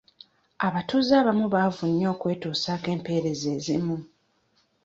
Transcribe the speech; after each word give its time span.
Abatuze 0.67 1.11
abamu 1.21 1.45
baavu 1.53 1.83
nnyo 1.89 2.07
okwetusaako 2.15 2.87
empeereza 2.95 3.47
ezimu. 3.57 3.97